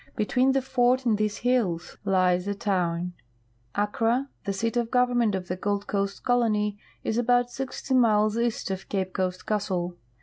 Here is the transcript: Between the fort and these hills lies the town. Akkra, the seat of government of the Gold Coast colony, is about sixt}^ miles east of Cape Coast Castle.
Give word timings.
Between 0.15 0.53
the 0.53 0.63
fort 0.63 1.05
and 1.05 1.15
these 1.15 1.37
hills 1.45 1.95
lies 2.03 2.45
the 2.45 2.55
town. 2.55 3.13
Akkra, 3.75 4.29
the 4.45 4.51
seat 4.51 4.75
of 4.75 4.89
government 4.89 5.35
of 5.35 5.47
the 5.47 5.55
Gold 5.55 5.85
Coast 5.85 6.23
colony, 6.23 6.79
is 7.03 7.19
about 7.19 7.49
sixt}^ 7.49 7.95
miles 7.95 8.35
east 8.35 8.71
of 8.71 8.89
Cape 8.89 9.13
Coast 9.13 9.45
Castle. 9.45 9.95